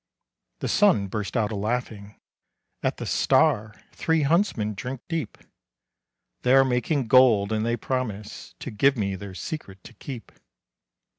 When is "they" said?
6.41-6.55, 7.63-7.77